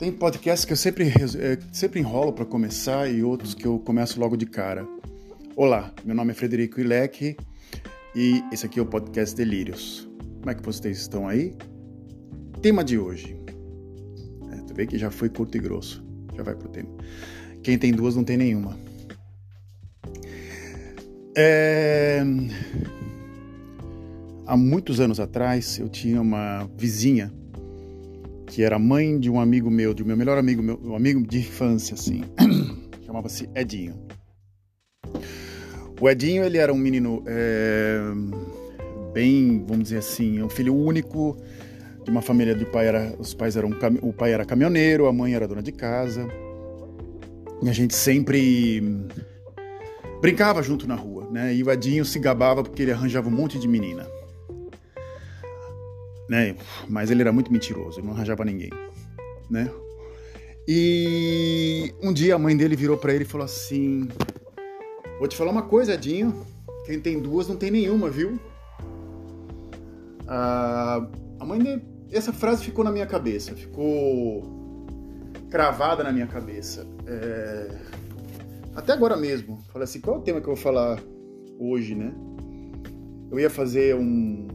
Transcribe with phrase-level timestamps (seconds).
[0.00, 4.18] Tem podcasts que eu sempre, é, sempre enrolo para começar e outros que eu começo
[4.18, 4.88] logo de cara.
[5.54, 7.36] Olá, meu nome é Frederico Ilec
[8.16, 10.08] e esse aqui é o podcast Delírios.
[10.38, 11.54] Como é que vocês estão aí?
[12.62, 13.38] Tema de hoje.
[14.50, 16.02] É, tu vê que já foi curto e grosso.
[16.34, 16.88] Já vai pro tema.
[17.62, 18.78] Quem tem duas não tem nenhuma.
[21.36, 22.22] É...
[24.46, 27.30] Há muitos anos atrás eu tinha uma vizinha
[28.50, 31.38] que era mãe de um amigo meu, de meu melhor amigo, meu um amigo de
[31.38, 32.24] infância, assim.
[33.06, 33.94] Chamava-se Edinho.
[36.00, 38.00] O Edinho, ele era um menino é,
[39.14, 41.36] bem, vamos dizer assim, um filho único
[42.04, 43.70] de uma família de pai era, os pais eram
[44.02, 46.26] o pai era caminhoneiro, a mãe era dona de casa.
[47.62, 48.82] E a gente sempre
[50.20, 51.54] brincava junto na rua, né?
[51.54, 54.19] E o Edinho se gabava porque ele arranjava um monte de menina
[56.30, 56.54] né?
[56.88, 58.70] Mas ele era muito mentiroso, ele não arranjava ninguém,
[59.50, 59.68] né?
[60.68, 64.06] E um dia a mãe dele virou para ele e falou assim:
[65.18, 66.46] Vou te falar uma coisa, Edinho.
[66.86, 68.38] Quem tem duas não tem nenhuma, viu?
[70.28, 71.04] Ah,
[71.40, 74.86] a mãe dele, essa frase ficou na minha cabeça, ficou
[75.50, 76.86] cravada na minha cabeça.
[77.06, 77.76] É...
[78.76, 79.60] Até agora mesmo.
[79.72, 81.00] Falei assim: qual é o tema que eu vou falar
[81.58, 82.14] hoje, né?
[83.32, 84.46] Eu ia fazer um,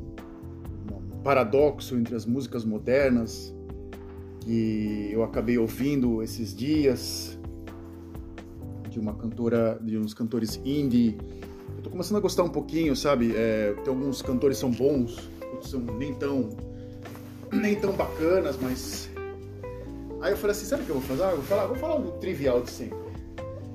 [1.26, 3.52] paradoxo entre as músicas modernas
[4.42, 7.36] que eu acabei ouvindo esses dias
[8.92, 11.18] de uma cantora, de uns cantores indie.
[11.76, 13.34] Eu tô começando a gostar um pouquinho, sabe?
[13.36, 16.56] É, tem alguns cantores são bons, outros são nem tão
[17.52, 19.09] nem tão bacanas, mas
[20.22, 21.23] aí eu falei assim, sabe o que eu vou fazer?
[21.23, 23.00] Ah, eu vou falar, vou falar o trivial de sempre.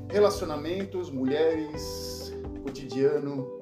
[0.08, 3.59] Relacionamentos, mulheres, cotidiano,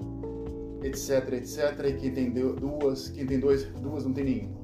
[0.82, 4.60] etc, etc, e quem tem duas, quem tem dois, duas não tem nenhuma.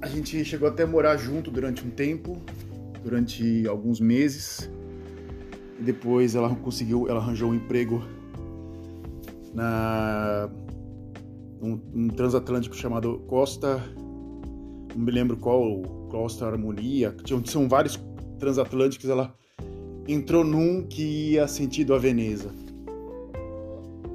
[0.00, 2.36] a gente chegou até a morar junto durante um tempo,
[3.02, 4.70] durante alguns meses.
[5.78, 8.04] E depois ela conseguiu, ela arranjou um emprego
[9.54, 10.50] na
[11.62, 13.82] um, um transatlântico chamado Costa,
[14.94, 17.98] não me lembro qual, Costa Harmonia, tinham, são vários
[18.38, 19.34] transatlânticos, ela
[20.06, 22.50] entrou num que ia sentido a Veneza.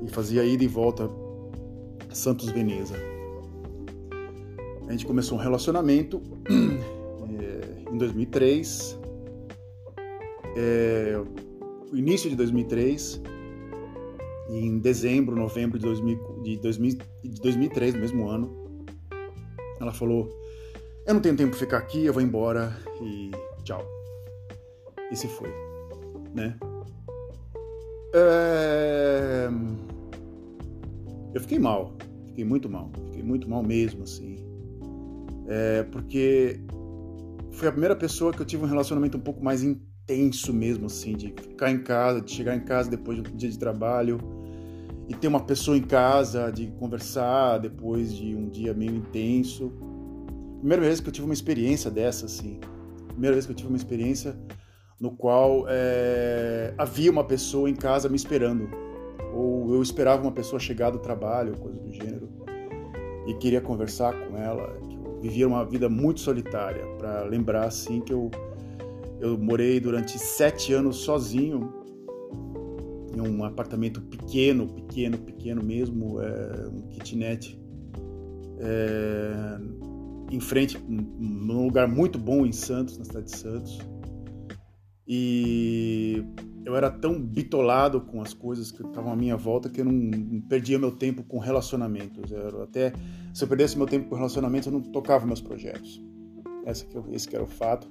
[0.03, 1.09] E fazia ida e volta
[2.15, 2.95] Santos Veneza.
[4.87, 8.99] A gente começou um relacionamento é, em 2003,
[10.55, 11.21] é,
[11.91, 13.21] início de 2003,
[14.49, 18.85] e em dezembro, novembro de, 2000, de, 2000, de 2003, no mesmo ano,
[19.81, 20.29] ela falou:
[21.05, 23.31] Eu não tenho tempo para ficar aqui, eu vou embora e
[23.63, 23.83] tchau.
[25.11, 25.49] E se foi,
[26.33, 26.57] né?
[28.13, 29.49] É...
[31.35, 31.95] Eu fiquei mal,
[32.35, 34.35] Fiquei muito mal, fiquei muito mal mesmo, assim.
[35.47, 36.59] É, porque
[37.53, 41.15] foi a primeira pessoa que eu tive um relacionamento um pouco mais intenso mesmo, assim,
[41.15, 44.19] de ficar em casa, de chegar em casa depois de um dia de trabalho
[45.07, 49.71] e ter uma pessoa em casa, de conversar depois de um dia meio intenso.
[50.59, 52.59] Primeira vez que eu tive uma experiência dessa, assim.
[53.07, 54.37] Primeira vez que eu tive uma experiência
[54.99, 58.69] no qual é, havia uma pessoa em casa me esperando
[59.35, 62.29] ou eu esperava uma pessoa chegar do trabalho, coisa do gênero,
[63.27, 68.13] e queria conversar com ela, eu vivia uma vida muito solitária, para lembrar assim que
[68.13, 68.31] eu
[69.19, 71.73] eu morei durante sete anos sozinho
[73.15, 77.57] em um apartamento pequeno, pequeno, pequeno mesmo, é, um kitnet,
[78.59, 79.57] é,
[80.31, 83.79] em frente, num lugar muito bom em Santos, na cidade de Santos.
[85.07, 86.23] E
[86.65, 90.41] eu era tão bitolado com as coisas que estavam à minha volta que eu não,
[90.41, 92.31] perdia meu tempo com relacionamentos.
[92.31, 92.91] Eu até
[93.33, 96.01] se eu perdesse meu tempo com relacionamentos, eu não tocava meus projetos.
[96.89, 97.87] Que, eu, esse que era o fato.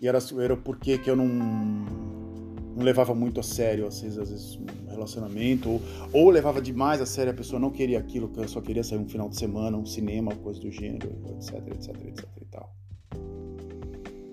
[0.00, 4.16] E era, era o porquê que eu não, não levava muito a sério, às vezes,
[4.16, 5.82] às vezes um relacionamento, ou,
[6.12, 8.98] ou levava demais a sério, a pessoa não queria aquilo, que eu só queria sair
[8.98, 12.72] um final de semana, um cinema, coisa do gênero, etc, etc, etc e tal.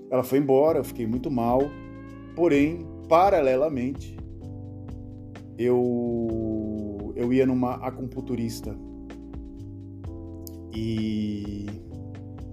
[0.09, 1.63] Ela foi embora, eu fiquei muito mal,
[2.35, 4.17] porém paralelamente,
[5.57, 8.75] eu, eu ia numa acupunturista
[10.73, 11.65] e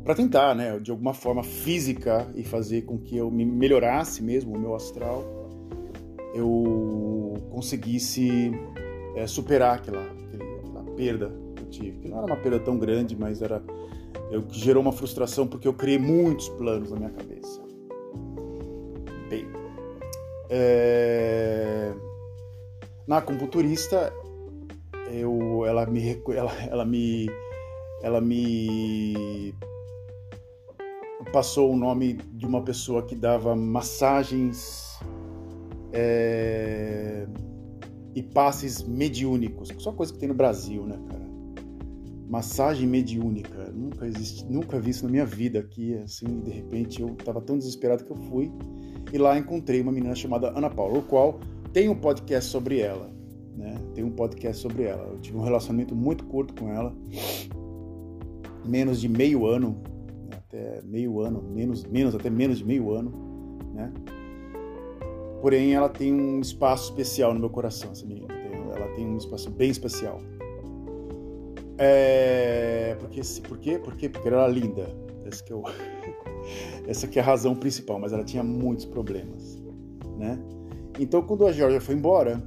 [0.05, 4.57] para tentar, né, de alguma forma física e fazer com que eu me melhorasse mesmo
[4.57, 5.25] o meu astral,
[6.35, 8.51] eu conseguisse
[9.15, 13.17] é, superar aquela, aquela perda que eu tive, que não era uma perda tão grande,
[13.17, 13.63] mas era
[14.31, 17.61] eu gerou uma frustração porque eu criei muitos planos na minha cabeça.
[20.55, 21.95] É...
[23.07, 24.13] na acupunturista,
[25.11, 27.27] eu, ela me, ela, ela me,
[28.03, 29.55] ela me
[31.33, 34.99] passou o nome de uma pessoa que dava massagens
[35.93, 37.27] é,
[38.15, 41.22] e passes mediúnicos, só coisa que tem no Brasil, né, cara?
[42.33, 47.09] Massagem mediúnica, nunca existe, nunca vi isso na minha vida aqui, assim, de repente eu
[47.09, 48.51] estava tão desesperado que eu fui
[49.13, 51.41] e lá encontrei uma menina chamada Ana Paula, o qual
[51.75, 53.13] tem um podcast sobre ela,
[53.55, 53.75] né?
[53.95, 55.09] Tem um podcast sobre ela.
[55.09, 56.97] Eu tive um relacionamento muito curto com ela,
[58.67, 59.83] menos de meio ano,
[60.35, 63.13] até meio ano, menos, menos até menos de meio ano,
[63.75, 63.93] né?
[65.43, 68.29] Porém, ela tem um espaço especial no meu coração, essa menina.
[68.75, 70.19] Ela tem um espaço bem especial.
[71.79, 72.97] É...
[73.01, 73.79] Porque, por quê?
[73.79, 74.09] Por quê?
[74.09, 74.89] Porque ela era linda.
[75.25, 75.63] Essa que, eu...
[76.87, 79.63] Essa que é a razão principal, mas ela tinha muitos problemas,
[80.19, 80.39] né?
[80.99, 82.43] Então, quando a Georgia foi embora,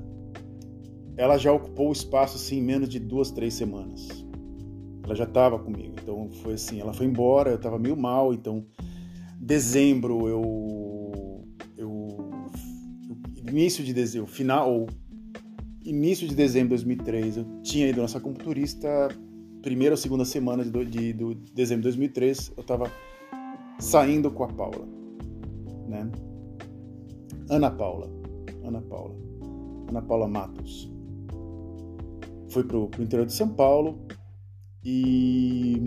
[1.18, 4.25] ela já ocupou o espaço assim em menos de duas, três semanas.
[5.04, 6.80] Ela já estava comigo, então foi assim.
[6.80, 8.66] Ela foi embora, eu estava meio mal, então
[9.39, 11.45] dezembro eu,
[11.78, 12.31] eu
[13.48, 14.88] início de dezembro, final
[15.86, 19.08] início de dezembro de 2003, eu tinha ido nessa computurista
[19.62, 22.92] primeira ou segunda semana de, de, de dezembro de 2003, eu estava
[23.80, 24.88] saindo com a Paula,
[25.88, 26.10] né?
[27.50, 28.10] Ana Paula,
[28.64, 29.16] Ana Paula,
[29.90, 30.92] Ana Paula Matos
[32.50, 34.00] foi pro, pro interior de São Paulo
[34.84, 35.84] e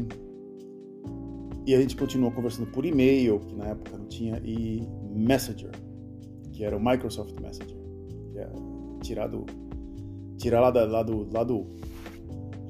[1.67, 5.71] e a gente continuou conversando por e-mail, que na época não tinha, e Messenger,
[6.51, 7.77] que era o Microsoft Messenger,
[8.33, 8.51] que é
[9.03, 9.44] tirado
[10.38, 11.67] tirar lá, da, lá, do, lá, do,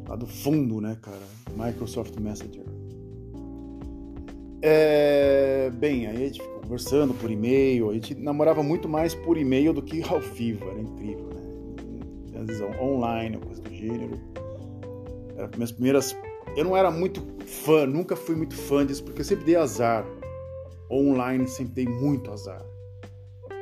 [0.09, 1.19] lá do fundo, né, cara?
[1.56, 2.65] Microsoft Messenger.
[4.61, 9.38] É, bem, aí a gente ficou conversando por e-mail, a gente namorava muito mais por
[9.38, 12.41] e-mail do que ao vivo, era incrível, né?
[12.41, 14.19] Às vezes online, coisa do gênero.
[15.37, 16.17] Era minhas primeiras.
[16.56, 20.05] Eu não era muito fã, nunca fui muito fã disso, porque eu sempre dei azar.
[20.91, 22.64] Online sempre dei muito azar.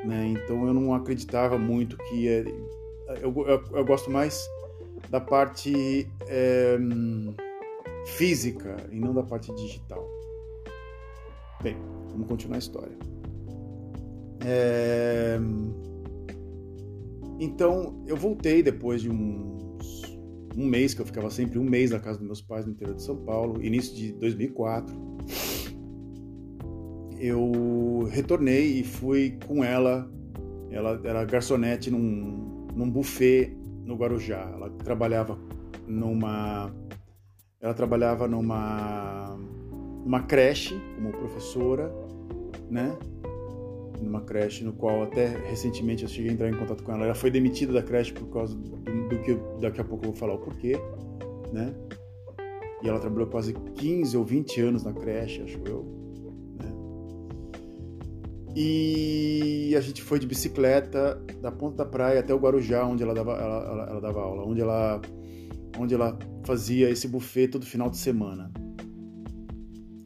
[0.04, 0.34] Né?
[0.34, 2.44] Então eu não acreditava muito que.
[3.22, 4.48] Eu, eu, eu, gosto mais
[5.10, 6.76] da parte é,
[8.06, 10.04] física e não da parte digital.
[11.62, 11.76] Bem,
[12.10, 12.96] vamos continuar a história.
[14.44, 15.38] É...
[17.38, 20.18] Então, eu voltei depois de uns,
[20.56, 22.96] um mês, que eu ficava sempre um mês na casa dos meus pais no interior
[22.96, 24.94] de São Paulo, início de 2004.
[27.18, 30.10] Eu retornei e fui com ela.
[30.70, 32.45] Ela era garçonete num,
[32.76, 34.48] num buffet no Guarujá.
[34.52, 35.38] Ela trabalhava
[35.86, 36.72] numa.
[37.60, 39.34] Ela trabalhava numa
[40.04, 41.92] uma creche como professora,
[42.70, 42.96] né?
[44.00, 47.06] Numa creche no qual até recentemente eu cheguei a entrar em contato com ela.
[47.06, 48.76] Ela foi demitida da creche por causa do,
[49.08, 50.76] do que daqui a pouco eu vou falar o porquê,
[51.52, 51.74] né?
[52.82, 55.95] E ela trabalhou quase 15 ou 20 anos na creche, acho eu.
[58.58, 63.12] E a gente foi de bicicleta da ponta da praia até o Guarujá, onde ela
[63.12, 64.98] dava, ela, ela, ela dava aula, onde ela,
[65.78, 68.50] onde ela fazia esse buffet todo final de semana.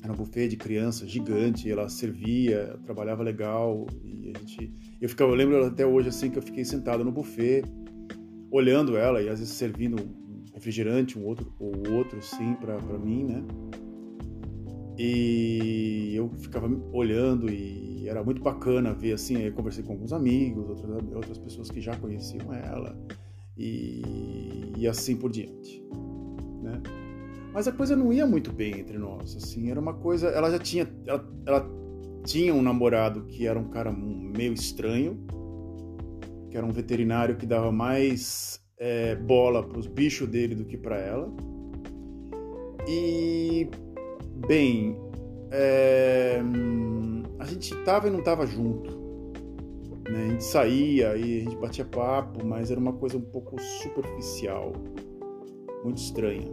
[0.02, 5.30] Era um buffet de criança gigante, ela servia, trabalhava legal e a gente, eu ficava,
[5.30, 7.62] eu lembro até hoje assim que eu fiquei sentado no buffet,
[8.50, 13.26] olhando ela e às vezes servindo um refrigerante, um outro ou outro sim para mim,
[13.26, 13.44] né?
[14.98, 20.68] E eu ficava olhando e era muito bacana ver assim, eu conversei com alguns amigos,
[20.68, 22.96] outras outras pessoas que já conheciam ela
[23.56, 25.82] e, e assim por diante,
[26.62, 26.80] né?
[27.52, 30.58] Mas a coisa não ia muito bem entre nós, assim, era uma coisa, ela já
[30.58, 31.70] tinha, ela, ela
[32.24, 35.18] tinha um namorado que era um cara meio estranho,
[36.50, 40.76] que era um veterinário que dava mais é, bola para os bichos dele do que
[40.76, 41.32] para ela.
[42.88, 43.68] E,
[44.46, 44.96] bem,
[45.50, 46.42] é,
[47.40, 48.90] a gente tava e não tava junto.
[50.08, 50.26] Né?
[50.26, 54.72] A gente saía e a gente batia papo, mas era uma coisa um pouco superficial,
[55.82, 56.48] muito estranha.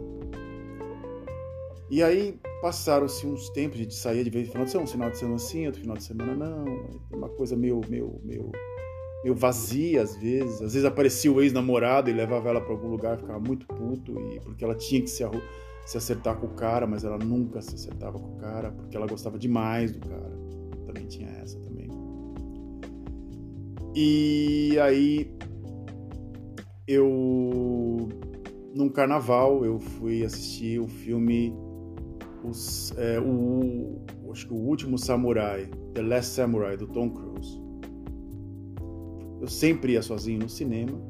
[1.90, 5.18] E aí passaram-se uns tempos, a gente saía de vez em quando, um final de
[5.18, 6.64] semana sim, outro final de semana não,
[7.12, 8.50] uma coisa meio, meio, meio,
[9.22, 10.54] meio vazia às vezes.
[10.62, 14.40] Às vezes aparecia o ex-namorado e levava ela para algum lugar, ficava muito puto, e
[14.40, 15.24] porque ela tinha que se,
[15.84, 19.06] se acertar com o cara, mas ela nunca se acertava com o cara, porque ela
[19.06, 20.37] gostava demais do cara.
[21.08, 21.88] Tinha essa também.
[23.94, 25.30] E aí
[26.86, 28.08] eu
[28.74, 31.52] num carnaval eu fui assistir o filme
[32.44, 34.00] os, é, o,
[34.30, 37.60] acho que o último samurai, The Last Samurai do Tom Cruise.
[39.40, 41.00] Eu sempre ia sozinho no cinema,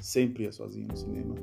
[0.00, 1.34] sempre ia sozinho no cinema.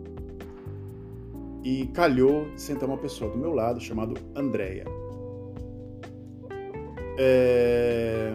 [1.64, 4.86] E calhou sentar uma pessoa do meu lado chamado Andrea.
[7.18, 8.34] É...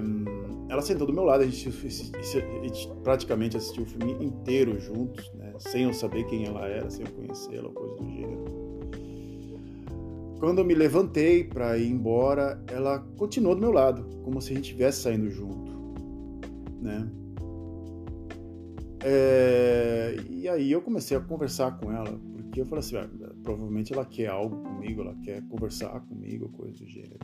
[0.69, 5.33] Ela sentou do meu lado, a gente, a gente, praticamente assistiu o filme inteiro juntos,
[5.35, 5.55] né?
[5.59, 8.45] sem eu saber quem ela era, sem eu conhecê-la, coisa do gênero.
[10.39, 14.57] Quando eu me levantei para ir embora, ela continuou do meu lado, como se a
[14.57, 15.73] gente estivesse saindo junto,
[16.83, 17.11] né?
[19.03, 20.17] É...
[20.29, 23.09] E aí eu comecei a conversar com ela, porque eu falei assim, ah,
[23.43, 27.19] provavelmente ela quer algo comigo, ela quer conversar comigo, coisa do gênero.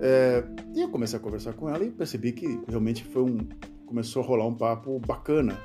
[0.00, 0.42] É,
[0.74, 3.38] e eu comecei a conversar com ela e percebi que realmente foi um
[3.86, 5.58] começou a rolar um papo bacana.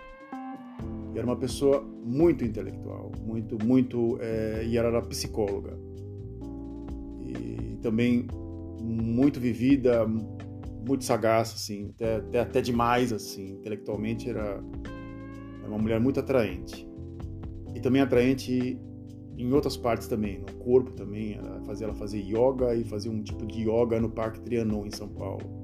[1.13, 5.77] E era uma pessoa muito intelectual, muito muito é, e ela era psicóloga
[7.21, 8.27] e também
[8.81, 14.61] muito vivida, muito sagaz assim, até, até, até demais assim, intelectualmente era,
[15.59, 16.87] era uma mulher muito atraente
[17.73, 18.79] e também atraente
[19.37, 23.45] em outras partes também, no corpo também, fazia ela fazer yoga e fazia um tipo
[23.45, 25.61] de yoga no Parque Trianon em São Paulo.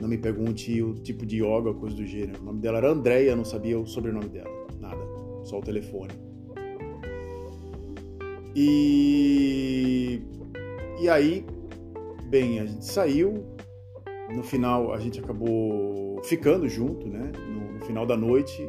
[0.00, 2.40] Não me pergunte o tipo de yoga, coisa do gênero.
[2.40, 5.00] O nome dela era Andréia, não sabia o sobrenome dela, nada,
[5.44, 6.12] só o telefone.
[8.56, 10.22] E
[11.00, 11.44] e aí,
[12.30, 13.44] bem, a gente saiu.
[14.34, 17.30] No final, a gente acabou ficando junto, né?
[17.48, 18.68] No, final da noite,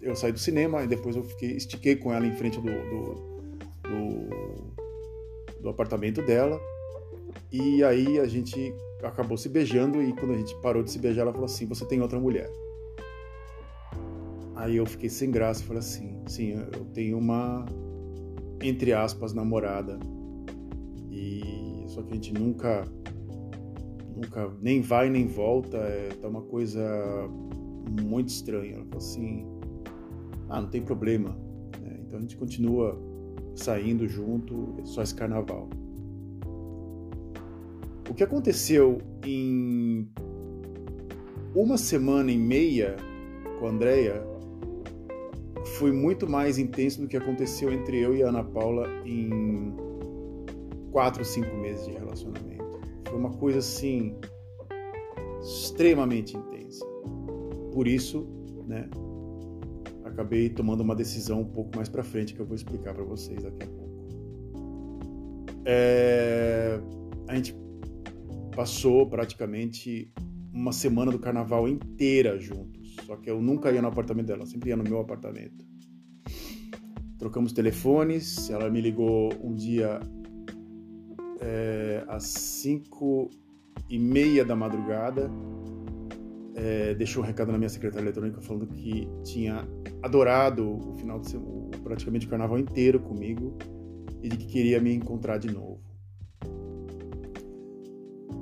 [0.00, 3.14] eu saí do cinema e depois eu fiquei, estiquei com ela em frente do, do,
[3.82, 6.60] do, do apartamento dela.
[7.52, 11.22] E aí a gente acabou se beijando e quando a gente parou de se beijar,
[11.22, 12.50] ela falou assim: "Você tem outra mulher?"
[14.56, 17.64] Aí eu fiquei sem graça e falei assim: "Sim, eu tenho uma
[18.62, 19.98] entre aspas namorada
[21.10, 22.84] e só que a gente nunca
[24.14, 26.82] nunca nem vai nem volta, é tá uma coisa
[27.88, 28.74] muito estranha.
[28.74, 29.46] Ela falou assim:
[30.48, 31.30] ah, não tem problema.
[31.80, 32.00] Né?
[32.06, 32.98] Então a gente continua
[33.54, 35.68] saindo junto, é só esse carnaval.
[38.08, 40.08] O que aconteceu em
[41.54, 42.96] uma semana e meia
[43.58, 44.24] com a Andrea
[45.76, 49.74] foi muito mais intenso do que aconteceu entre eu e a Ana Paula em
[50.90, 52.64] quatro, cinco meses de relacionamento.
[53.08, 54.16] Foi uma coisa assim
[55.42, 56.84] extremamente intensa.
[57.72, 58.26] Por isso,
[58.66, 58.88] né,
[60.04, 63.42] acabei tomando uma decisão um pouco mais para frente que eu vou explicar para vocês
[63.42, 63.88] daqui a pouco.
[65.64, 66.80] É,
[67.28, 67.54] a gente
[68.56, 70.12] passou praticamente
[70.52, 72.96] uma semana do carnaval inteira juntos.
[73.06, 75.64] Só que eu nunca ia no apartamento dela, sempre ia no meu apartamento.
[77.18, 80.00] Trocamos telefones, ela me ligou um dia
[81.40, 83.30] é, às 5
[83.88, 85.30] e meia da madrugada
[86.58, 89.66] é, deixou um recado na minha secretária eletrônica falando que tinha
[90.02, 93.56] adorado o final de semana, praticamente o carnaval inteiro comigo
[94.22, 95.80] e de que queria me encontrar de novo.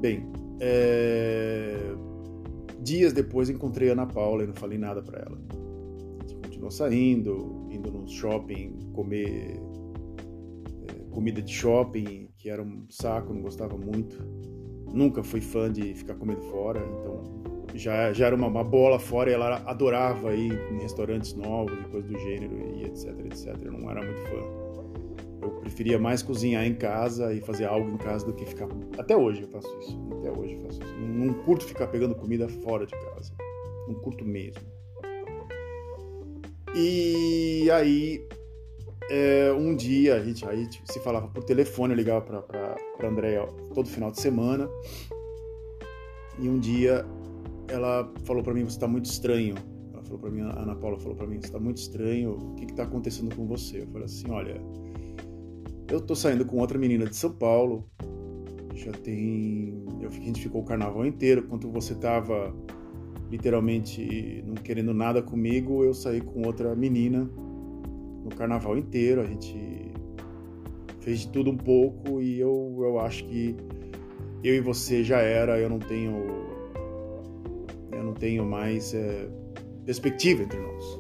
[0.01, 0.27] Bem,
[0.61, 1.95] é...
[2.81, 5.39] dias depois encontrei a Ana Paula e não falei nada para ela.
[5.39, 9.61] A gente continuou saindo, indo no shopping, comer
[10.89, 14.17] é, comida de shopping, que era um saco, não gostava muito.
[14.93, 19.31] Nunca fui fã de ficar comendo fora, então já, já era uma, uma, bola fora
[19.31, 23.57] e ela adorava ir em restaurantes novos e coisas do gênero e etc, etc.
[23.63, 24.67] Eu não era muito fã.
[25.43, 28.69] Eu preferia mais cozinhar em casa e fazer algo em casa do que ficar.
[28.99, 29.99] Até hoje eu faço isso.
[30.19, 30.95] Até hoje eu faço isso.
[30.97, 33.33] Não, não curto ficar pegando comida fora de casa.
[33.87, 34.63] Não curto mesmo.
[36.75, 38.27] E aí,
[39.11, 43.89] é, um dia a gente aí se falava por telefone, eu ligava para Andréia todo
[43.89, 44.69] final de semana.
[46.39, 47.07] E um dia
[47.69, 49.55] ela falou para mim: Você está muito estranho.
[49.93, 52.55] Ela falou para mim, a Ana Paula falou para mim: Você está muito estranho, o
[52.55, 53.83] que está acontecendo com você?
[53.83, 54.61] Eu falei assim: Olha,
[55.91, 57.89] eu tô saindo com outra menina de São Paulo,
[58.75, 59.85] já tem.
[60.01, 62.55] Eu, a gente ficou o carnaval inteiro, enquanto você tava
[63.31, 67.29] literalmente não querendo nada comigo, eu saí com outra menina
[68.23, 69.93] no carnaval inteiro, a gente
[71.01, 73.57] fez de tudo um pouco e eu, eu acho que
[74.43, 76.46] eu e você já era, eu não tenho
[78.19, 79.29] tenho mais é,
[79.85, 80.99] perspectiva entre nós.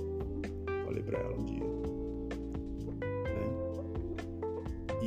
[0.85, 1.66] Falei para ela um dia.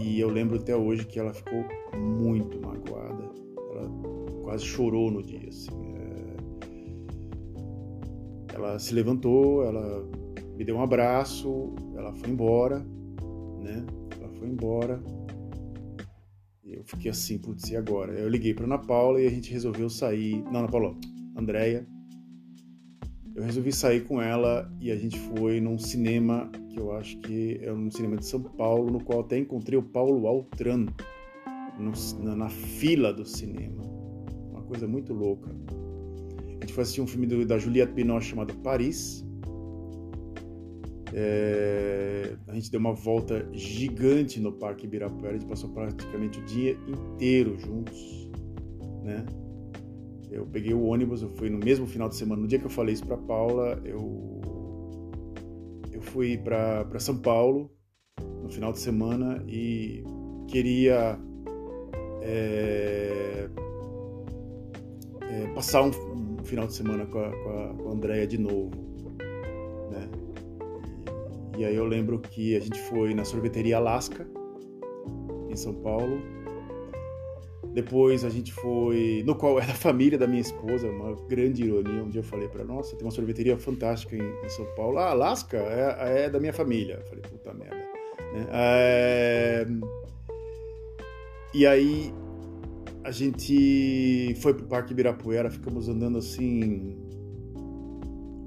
[0.02, 1.66] E eu lembro até hoje que ela ficou
[1.98, 3.30] muito magoada.
[3.72, 3.90] Ela
[4.44, 5.70] quase chorou no dia, assim.
[8.54, 8.56] É...
[8.56, 10.08] Ela se levantou, ela
[10.56, 12.80] me deu um abraço, ela foi embora,
[13.60, 13.86] né?
[14.20, 15.04] Ela foi embora.
[16.64, 18.14] Eu fiquei assim, putz, e agora?
[18.14, 20.42] Eu liguei para Ana Paula e a gente resolveu sair.
[20.46, 20.96] Não, Ana Paula,
[21.36, 21.86] Andréia.
[23.40, 27.58] Eu resolvi sair com ela e a gente foi num cinema que eu acho que
[27.64, 30.88] é um cinema de São Paulo, no qual até encontrei o Paulo Altran
[31.80, 33.82] no, na, na, fila do cinema.
[34.52, 35.50] Uma coisa muito louca.
[36.50, 39.26] A gente foi assistir um filme do, da Juliette Binoche chamado Paris.
[41.14, 46.44] É, a gente deu uma volta gigante no Parque Ibirapuera, a gente passou praticamente o
[46.44, 48.30] dia inteiro juntos,
[49.02, 49.26] né?
[50.32, 52.70] Eu peguei o ônibus, eu fui no mesmo final de semana, no dia que eu
[52.70, 54.40] falei isso para Paula, eu
[55.92, 57.70] eu fui para São Paulo
[58.42, 60.02] no final de semana e
[60.48, 61.20] queria
[62.22, 63.50] é,
[65.22, 68.38] é, passar um, um, final de semana com a, com a, com a Andrea de
[68.38, 68.72] novo,
[69.92, 70.10] né?
[71.58, 74.26] E, e aí eu lembro que a gente foi na sorveteria Alaska
[75.50, 76.22] em São Paulo
[77.82, 82.04] depois a gente foi, no qual era a família da minha esposa, uma grande ironia.
[82.04, 84.98] Um dia eu falei para nossa, tem uma sorveteria fantástica em, em, São Paulo.
[84.98, 86.96] Ah, Alaska é, é da minha família.
[86.96, 87.76] Eu falei, puta merda.
[88.34, 88.48] Né?
[88.52, 89.68] É...
[91.54, 92.14] E aí
[93.04, 96.98] a gente foi pro Parque Ibirapuera, ficamos andando assim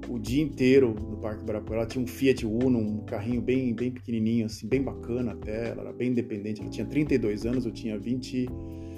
[0.07, 1.81] o dia inteiro no Parque Ibirapuera.
[1.81, 5.69] Ela tinha um Fiat Uno, um carrinho bem, bem pequenininho, assim, bem bacana até.
[5.69, 6.61] Ela era bem independente.
[6.61, 8.92] Ela tinha 32 anos, eu tinha 20 e nove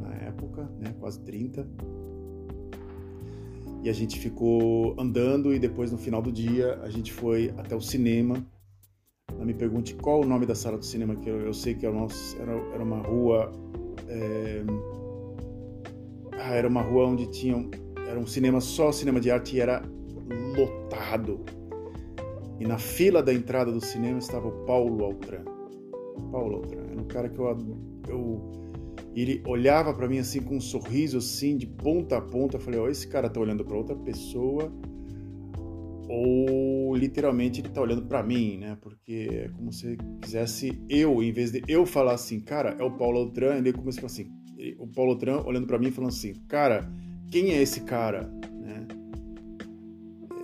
[0.00, 1.66] na época, né, quase 30.
[3.82, 7.74] E a gente ficou andando e depois no final do dia a gente foi até
[7.74, 8.44] o cinema.
[9.38, 11.86] Não me pergunte qual o nome da sala do cinema, que eu, eu sei que
[11.86, 13.50] era uma, rua.
[14.06, 14.62] É...
[16.32, 17.68] Ah, era uma rua onde tinha.
[18.06, 19.82] Era um cinema só cinema de arte e era
[20.56, 21.40] lotado.
[22.58, 25.44] E na fila da entrada do cinema estava o Paulo Altran.
[26.30, 27.46] Paulo Altran, era um cara que eu,
[28.08, 28.69] eu
[29.14, 32.56] e ele olhava para mim assim com um sorriso assim de ponta a ponta.
[32.56, 34.72] Eu falei, ó, oh, esse cara tá olhando para outra pessoa
[36.08, 38.76] ou literalmente ele tá olhando para mim, né?
[38.80, 42.90] Porque é como se quisesse eu, em vez de eu falar assim, cara, é o
[42.90, 44.28] Paulo Outran, ele falar assim,
[44.78, 46.90] o Paulo Outran olhando para mim falando assim, cara,
[47.30, 48.22] quem é esse cara,
[48.60, 48.88] né?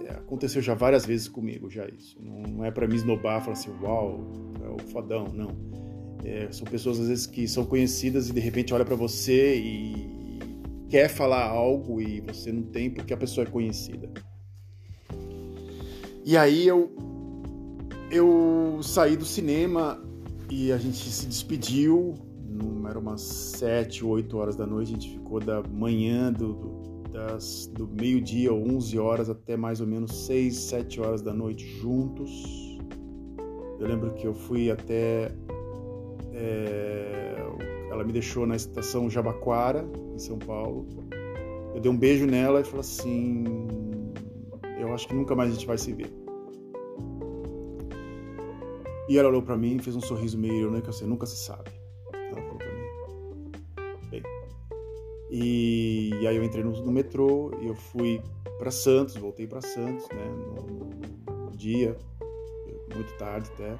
[0.06, 2.16] É, aconteceu já várias vezes comigo já isso.
[2.22, 4.24] Não, não é para me esnobar, falar assim, uau,
[4.64, 5.85] é o fodão, não
[6.26, 10.40] é, são pessoas às vezes que são conhecidas e de repente olha para você e
[10.88, 14.10] quer falar algo e você não tem porque a pessoa é conhecida.
[16.24, 16.90] E aí eu
[18.10, 20.02] eu saí do cinema
[20.50, 22.14] e a gente se despediu.
[22.88, 27.66] Era umas 7, 8 horas da noite, a gente ficou da manhã do, do, das,
[27.74, 32.78] do meio-dia ou 11 horas até mais ou menos 6, 7 horas da noite juntos.
[33.80, 35.32] Eu lembro que eu fui até
[36.36, 37.34] é,
[37.90, 40.86] ela me deixou na estação Jabaquara, em São Paulo.
[41.74, 43.44] Eu dei um beijo nela e falei assim:
[44.78, 46.12] Eu acho que nunca mais a gente vai se ver.
[49.08, 51.70] E ela olhou para mim e fez um sorriso meio irônico assim: Nunca se sabe.
[52.12, 54.08] Ela falou pra mim.
[54.10, 54.22] Bem.
[55.30, 58.20] E, e aí eu entrei no, no, metrô e eu fui
[58.58, 60.24] para Santos, voltei para Santos, né?
[60.24, 61.96] No, no dia,
[62.94, 63.78] muito tarde até.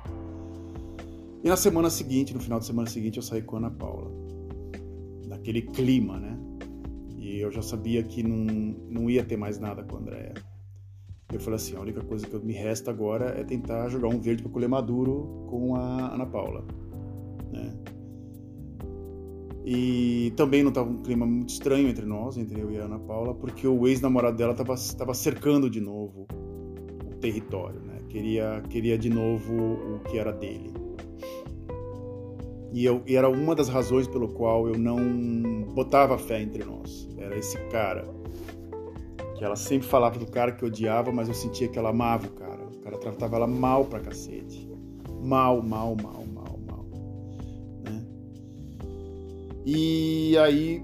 [1.46, 4.10] E na semana seguinte, no final de semana seguinte, eu saí com a Ana Paula.
[5.28, 6.36] Naquele clima, né?
[7.16, 10.34] E eu já sabia que não, não ia ter mais nada com a Andrea.
[11.32, 14.42] Eu falei assim, a única coisa que me resta agora é tentar jogar um verde
[14.42, 16.64] para colher maduro com a Ana Paula,
[17.52, 17.72] né?
[19.64, 22.98] E também não estava um clima muito estranho entre nós, entre eu e a Ana
[22.98, 26.26] Paula, porque o ex-namorado dela estava cercando de novo
[27.08, 28.00] o território, né?
[28.08, 30.85] Queria, queria de novo o que era dele.
[32.76, 37.08] E, eu, e era uma das razões pelo qual eu não botava fé entre nós.
[37.16, 38.06] Era esse cara.
[39.34, 42.32] Que ela sempre falava do cara que odiava, mas eu sentia que ela amava o
[42.32, 42.66] cara.
[42.66, 44.70] O cara tratava ela mal pra cacete.
[45.22, 46.84] Mal, mal, mal, mal, mal.
[47.82, 48.06] Né?
[49.64, 50.82] E aí,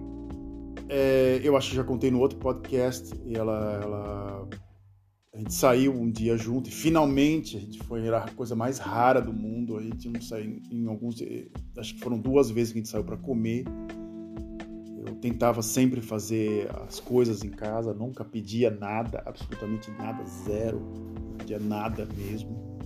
[0.88, 4.48] é, eu acho que já contei no outro podcast, e ela, ela
[5.34, 9.20] a gente saiu um dia junto e finalmente a gente foi, a coisa mais rara
[9.20, 9.78] do mundo.
[9.78, 11.46] A gente não saiu em alguns, eh,
[11.78, 13.64] acho que foram duas vezes que a gente saiu para comer.
[15.06, 21.36] Eu tentava sempre fazer as coisas em casa, nunca pedia nada, absolutamente nada, zero, não
[21.38, 22.78] pedia nada mesmo.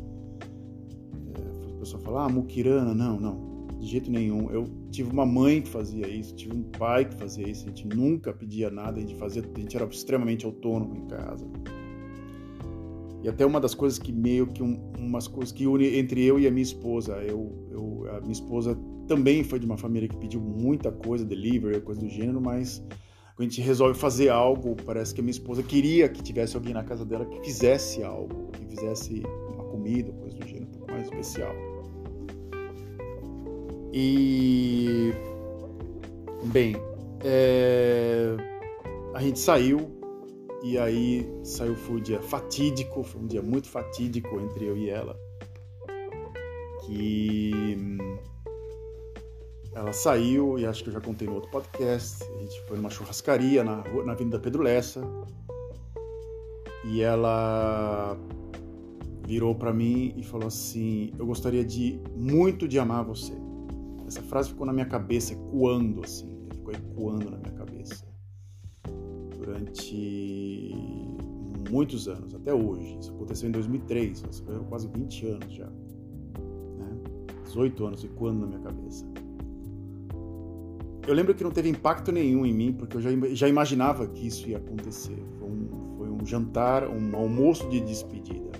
[1.34, 2.94] É, pessoa fala, ah, muquirana.
[2.94, 4.52] Não, não, de jeito nenhum.
[4.52, 7.64] Eu tive uma mãe que fazia isso, tive um pai que fazia isso.
[7.64, 11.44] A gente nunca pedia nada, a gente fazia, a gente era extremamente autônomo em casa.
[13.26, 16.38] E até uma das coisas que meio que um, umas coisas que une entre eu
[16.38, 17.14] e a minha esposa.
[17.14, 21.80] Eu, eu, a minha esposa também foi de uma família que pediu muita coisa, delivery,
[21.80, 22.86] coisa do gênero, mas
[23.36, 26.84] a gente resolve fazer algo, parece que a minha esposa queria que tivesse alguém na
[26.84, 31.04] casa dela que fizesse algo, que fizesse uma comida, coisa do gênero, um pouco mais
[31.06, 31.52] especial.
[33.92, 35.12] E
[36.44, 36.76] bem,
[37.24, 38.36] é...
[39.12, 39.95] a gente saiu
[40.68, 44.90] e aí saiu, foi um dia fatídico, foi um dia muito fatídico entre eu e
[44.90, 45.16] ela.
[46.84, 48.18] Que hum,
[49.72, 52.24] ela saiu, e acho que eu já contei no outro podcast.
[52.24, 55.02] A gente foi numa churrascaria na, na Avenida Pedro Lessa.
[56.84, 58.18] E ela
[59.24, 63.32] virou para mim e falou assim: Eu gostaria de muito de amar você.
[64.04, 68.15] Essa frase ficou na minha cabeça, ecoando assim, ficou ecoando na minha cabeça
[69.46, 70.74] durante
[71.70, 72.98] muitos anos, até hoje.
[73.00, 75.66] Isso aconteceu em 2003, foi quase 20 anos já.
[75.66, 76.98] Né?
[77.44, 79.06] 18 anos ecoando na minha cabeça.
[81.06, 84.26] Eu lembro que não teve impacto nenhum em mim, porque eu já, já imaginava que
[84.26, 85.22] isso ia acontecer.
[85.38, 88.50] Foi um, foi um jantar, um almoço de despedida.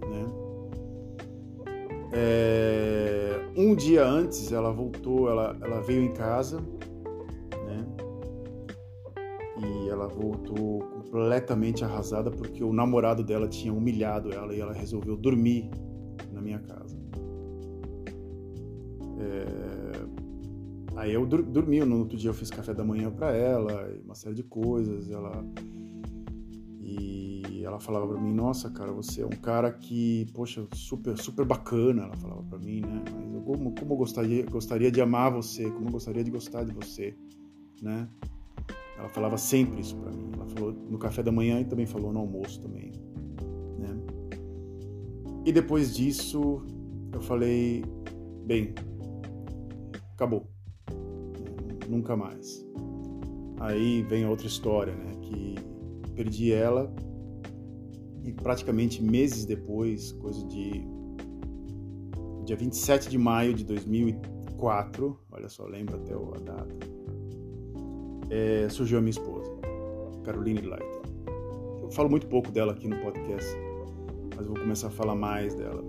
[0.00, 0.26] Né?
[2.14, 6.62] É, um dia antes, ela voltou, ela, ela veio em casa
[10.14, 15.68] voltou completamente arrasada porque o namorado dela tinha humilhado ela e ela resolveu dormir
[16.32, 16.96] na minha casa.
[19.18, 20.94] É...
[20.96, 24.14] Aí eu dur dormi, no outro dia eu fiz café da manhã para ela, uma
[24.14, 25.44] série de coisas, ela
[26.80, 31.44] e ela falava para mim, nossa, cara, você é um cara que, poxa, super, super
[31.44, 33.02] bacana, ela falava para mim, né?
[33.12, 36.64] Mas eu, como, como eu gostaria, gostaria de amar você, como eu gostaria de gostar
[36.64, 37.16] de você,
[37.80, 38.08] né?
[38.98, 40.30] Ela falava sempre isso para mim.
[40.34, 42.92] Ela falou no café da manhã e também falou no almoço também,
[43.78, 43.96] né?
[45.44, 46.62] E depois disso,
[47.12, 47.84] eu falei,
[48.44, 48.74] bem,
[50.14, 50.46] acabou.
[51.88, 52.64] Nunca mais.
[53.60, 55.54] Aí vem outra história, né, que
[56.14, 56.92] perdi ela
[58.24, 60.82] e praticamente meses depois, coisa de
[62.44, 66.74] dia 27 de maio de 2004, olha só, lembro até a data
[68.34, 69.48] é, surgiu a minha esposa,
[70.24, 71.02] Caroline Leiter.
[71.80, 73.48] Eu falo muito pouco dela aqui no podcast,
[74.36, 75.84] mas vou começar a falar mais dela.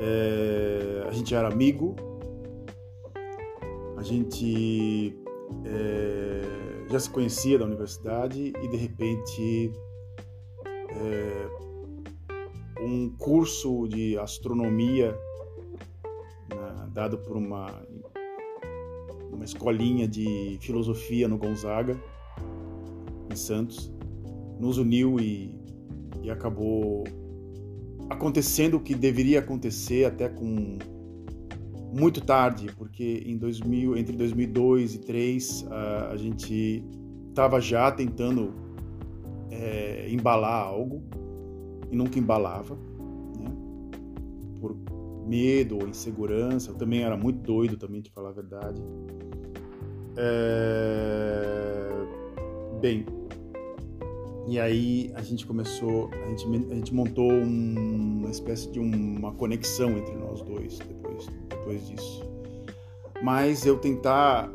[0.00, 1.96] É, a gente era amigo,
[3.96, 5.16] a gente
[5.64, 6.42] é,
[6.90, 9.72] já se conhecia da universidade e de repente
[10.90, 11.48] é,
[12.82, 15.18] um curso de astronomia
[16.50, 17.82] né, dado por uma
[19.38, 21.96] uma escolinha de filosofia no Gonzaga,
[23.32, 23.92] em Santos,
[24.58, 25.54] nos uniu e,
[26.24, 27.04] e acabou
[28.10, 30.76] acontecendo o que deveria acontecer até com
[31.92, 36.84] muito tarde, porque em 2000, entre 2002 e 2003 a, a gente
[37.28, 38.52] estava já tentando
[39.52, 41.00] é, embalar algo
[41.92, 42.76] e nunca embalava,
[43.38, 43.50] né?
[44.60, 44.76] por
[45.28, 46.70] medo ou insegurança.
[46.70, 48.82] Eu também era muito doido também, de falar a verdade.
[50.16, 51.88] É...
[52.80, 53.04] Bem,
[54.48, 59.32] e aí a gente começou, a gente, a gente montou um, uma espécie de uma
[59.32, 62.24] conexão entre nós dois depois, depois disso.
[63.22, 64.50] Mas eu tentar,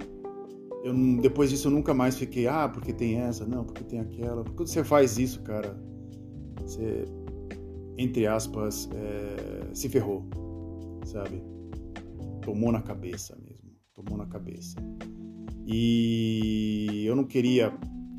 [0.83, 4.43] eu, depois disso eu nunca mais fiquei, ah, porque tem essa, não, porque tem aquela.
[4.43, 5.77] Porque você faz isso, cara,
[6.59, 7.05] você,
[7.95, 10.25] entre aspas, é, se ferrou,
[11.13, 11.43] sabe?
[12.41, 14.75] Tomou na cabeça mesmo, tomou na cabeça.
[15.65, 17.67] E eu não queria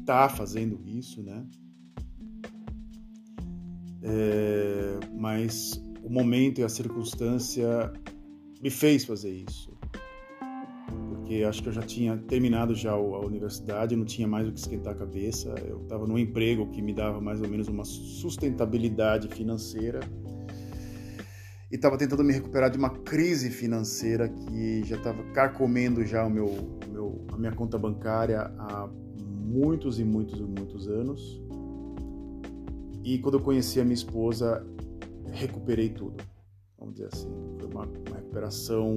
[0.01, 1.45] estar tá fazendo isso, né?
[4.03, 7.93] É, mas o momento e a circunstância
[8.63, 9.75] me fez fazer isso.
[11.09, 14.61] Porque acho que eu já tinha terminado já a universidade, não tinha mais o que
[14.61, 15.55] esquentar a cabeça.
[15.67, 20.01] Eu estava num emprego que me dava mais ou menos uma sustentabilidade financeira
[21.75, 26.31] e estava tentando me recuperar de uma crise financeira que já estava carcomendo já o
[26.31, 31.43] meu, meu, a minha conta bancária há muitos e muitos e muitos anos.
[33.03, 34.65] E quando eu conheci a minha esposa,
[35.33, 36.23] recuperei tudo.
[36.79, 38.93] Vamos dizer assim, foi uma, uma recuperação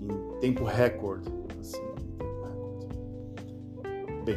[0.00, 1.28] em tempo recorde,
[1.60, 1.82] assim.
[4.24, 4.36] Bem,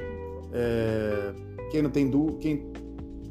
[0.54, 1.36] é,
[1.70, 2.74] quem não tem dúvida, quem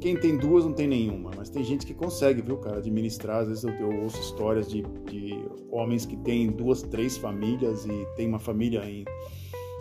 [0.05, 3.37] quem tem duas não tem nenhuma, mas tem gente que consegue, viu, cara, administrar.
[3.37, 8.07] Às vezes eu, eu ouço histórias de, de, homens que têm duas, três famílias e
[8.15, 9.03] tem uma família em,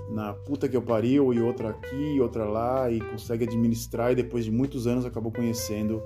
[0.08, 4.46] na puta que eu pariu e outra aqui, outra lá e consegue administrar e depois
[4.46, 6.02] de muitos anos acabou conhecendo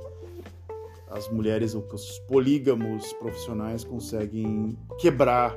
[1.11, 5.57] as mulheres, os polígamos profissionais conseguem quebrar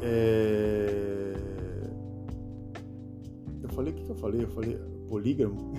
[0.00, 1.34] é...
[3.64, 4.44] eu falei o que, que eu falei?
[4.44, 5.74] Eu falei polígamo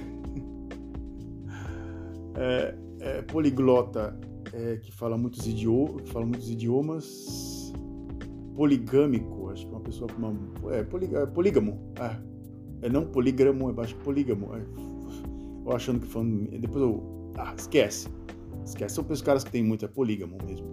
[2.35, 4.17] é, é, poliglota
[4.53, 7.73] é, que fala muitos idiomas, fala muitos idiomas,
[8.55, 10.35] poligâmico, acho que é uma pessoa uma,
[10.73, 14.61] é, é polígamo, é, é não polígramo, é baixo polígamo, é,
[15.65, 18.09] eu achando que falando, depois eu, ah, esquece,
[18.65, 20.67] esquece, são os caras que tem muito, é polígamo mesmo,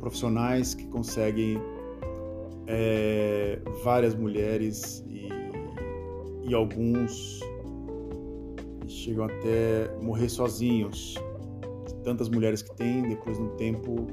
[0.00, 1.60] profissionais que conseguem
[3.82, 5.28] várias mulheres e,
[6.46, 7.40] e alguns
[8.88, 11.14] chegam até morrer sozinhos.
[12.04, 14.06] Tantas mulheres que tem, depois no tempo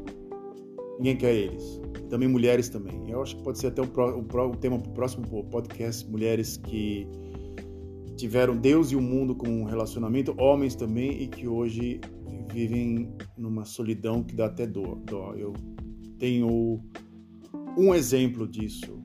[0.98, 1.82] ninguém quer eles.
[2.10, 3.10] Também mulheres também.
[3.10, 6.58] Eu acho que pode ser até um, um, um tema para o próximo podcast, mulheres
[6.58, 7.08] que
[8.16, 12.00] tiveram Deus e o mundo como um relacionamento, homens também e que hoje
[12.52, 14.96] vivem numa solidão que dá até dor.
[15.06, 15.34] dó.
[15.36, 15.54] Eu
[16.18, 16.82] tenho
[17.78, 19.04] um exemplo disso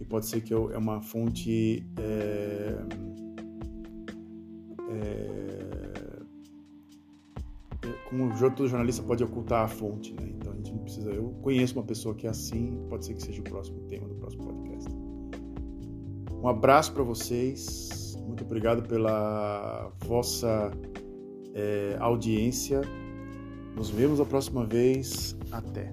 [0.00, 2.76] e pode ser que eu, é uma fonte é,
[4.88, 6.22] é,
[8.08, 10.28] como todo jornalista pode ocultar a fonte, né?
[10.36, 11.10] Então a gente não precisa.
[11.10, 14.14] Eu conheço uma pessoa que é assim, pode ser que seja o próximo tema do
[14.14, 14.90] próximo podcast.
[16.32, 20.70] Um abraço para vocês, muito obrigado pela vossa
[21.54, 22.80] é, audiência.
[23.76, 25.36] Nos vemos a próxima vez.
[25.52, 25.92] Até.